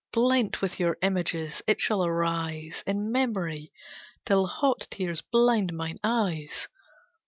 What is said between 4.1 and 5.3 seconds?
till the hot tears